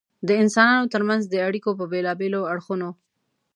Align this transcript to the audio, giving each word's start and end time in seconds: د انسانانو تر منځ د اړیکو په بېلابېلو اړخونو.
د 0.27 0.29
انسانانو 0.41 0.91
تر 0.93 1.01
منځ 1.09 1.23
د 1.27 1.35
اړیکو 1.47 1.69
په 1.79 1.85
بېلابېلو 1.91 2.47
اړخونو. 2.53 2.89